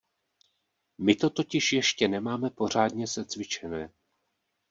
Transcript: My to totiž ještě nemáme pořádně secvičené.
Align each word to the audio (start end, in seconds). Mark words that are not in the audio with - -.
My 0.99 1.15
to 1.15 1.29
totiž 1.29 1.73
ještě 1.73 2.07
nemáme 2.07 2.49
pořádně 2.49 3.07
secvičené. 3.07 3.93